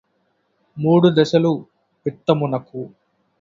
[0.77, 1.51] మూడు దశలు
[2.05, 2.81] విత్తమునకు